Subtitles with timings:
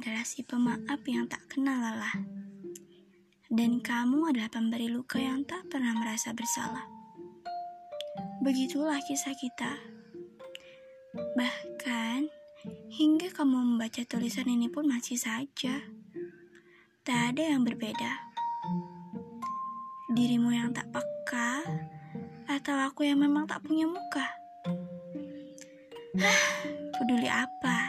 [0.00, 2.16] adalah si pemaaf yang tak kenal lelah.
[3.50, 6.86] Dan kamu adalah pemberi luka yang tak pernah merasa bersalah.
[8.40, 9.76] Begitulah kisah kita.
[11.34, 12.30] Bahkan,
[12.94, 15.82] hingga kamu membaca tulisan ini pun masih saja.
[17.02, 18.30] Tak ada yang berbeda.
[20.14, 21.66] Dirimu yang tak peka,
[22.46, 24.26] atau aku yang memang tak punya muka.
[26.96, 27.79] Peduli apa?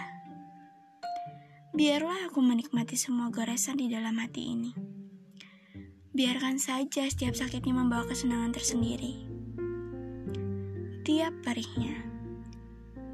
[1.72, 4.76] Biarlah aku menikmati semua goresan di dalam hati ini.
[6.12, 9.24] Biarkan saja setiap sakitnya membawa kesenangan tersendiri.
[11.08, 11.96] Tiap perihnya,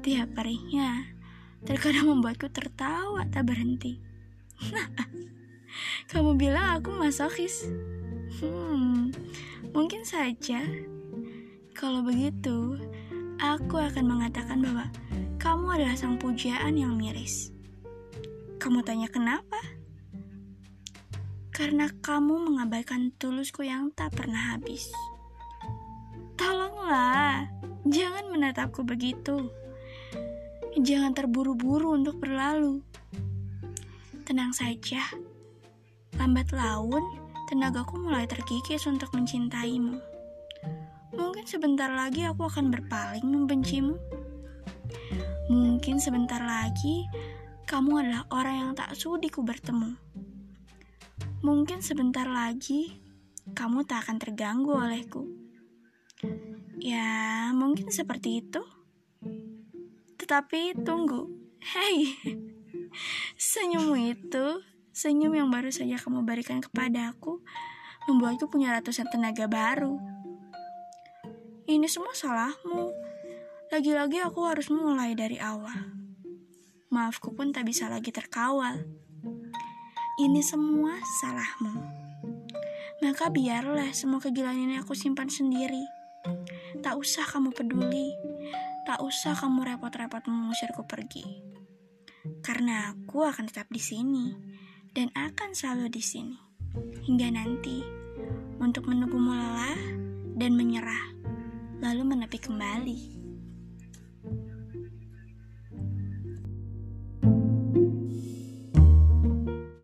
[0.02, 1.06] tiap perihnya,
[1.62, 4.02] terkadang membuatku tertawa tak berhenti.
[6.10, 7.70] Kamu bilang aku masokis.
[8.42, 9.14] Hmm,
[9.70, 10.66] mungkin saja.
[11.78, 12.74] Kalau begitu,
[13.38, 14.90] aku akan mengatakan bahwa
[15.38, 17.54] kamu adalah sang pujaan yang miris.
[18.58, 19.62] Kamu tanya kenapa?
[21.54, 24.90] Karena kamu mengabaikan tulusku yang tak pernah habis.
[26.34, 27.46] Tolonglah,
[27.86, 29.46] jangan menatapku begitu.
[30.74, 32.82] Jangan terburu-buru untuk berlalu.
[34.26, 35.06] Tenang saja.
[36.18, 37.02] Lambat laun,
[37.46, 40.02] tenagaku mulai terkikis untuk mencintaimu.
[41.14, 43.94] Mungkin sebentar lagi aku akan berpaling membencimu.
[45.46, 47.06] Mungkin sebentar lagi
[47.68, 49.92] kamu adalah orang yang tak sudi ku bertemu.
[51.44, 52.96] Mungkin sebentar lagi
[53.52, 55.28] kamu tak akan terganggu olehku.
[56.80, 58.64] Ya, mungkin seperti itu.
[60.16, 61.28] Tetapi tunggu,
[61.76, 62.16] hei,
[63.52, 64.64] senyummu itu,
[64.96, 67.44] senyum yang baru saja kamu berikan kepadaku,
[68.08, 70.00] membuatku punya ratusan tenaga baru.
[71.68, 72.96] Ini semua salahmu.
[73.68, 75.97] Lagi-lagi aku harus mulai dari awal
[76.88, 78.80] maafku pun tak bisa lagi terkawal.
[80.18, 81.74] Ini semua salahmu.
[83.04, 85.84] Maka biarlah semua kegilaan ini aku simpan sendiri.
[86.80, 88.10] Tak usah kamu peduli.
[88.88, 91.22] Tak usah kamu repot-repot mengusirku pergi.
[92.40, 94.32] Karena aku akan tetap di sini
[94.96, 96.38] dan akan selalu di sini
[97.04, 97.80] hingga nanti
[98.58, 99.80] untuk menunggumu lelah
[100.36, 101.14] dan menyerah
[101.78, 103.17] lalu menepi kembali.